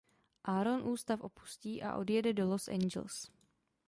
Aaron 0.43 0.81
ústav 0.83 1.21
opustí 1.21 1.77
a 1.81 1.97
odjede 1.97 2.33
do 2.33 2.45
Los 2.49 2.65
Angeles. 2.69 3.29